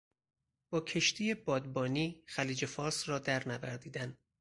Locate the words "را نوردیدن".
3.09-4.17